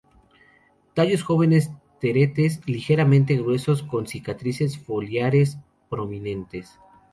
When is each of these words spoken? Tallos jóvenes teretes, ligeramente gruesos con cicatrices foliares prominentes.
Tallos 0.95 1.21
jóvenes 1.21 1.69
teretes, 1.99 2.61
ligeramente 2.67 3.35
gruesos 3.37 3.83
con 3.83 4.07
cicatrices 4.07 4.79
foliares 4.79 5.59
prominentes. 5.91 6.79